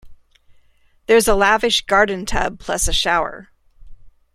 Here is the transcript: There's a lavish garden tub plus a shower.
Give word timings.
There's 1.05 1.27
a 1.27 1.35
lavish 1.35 1.85
garden 1.85 2.25
tub 2.25 2.57
plus 2.59 2.87
a 2.87 2.91
shower. 2.91 3.49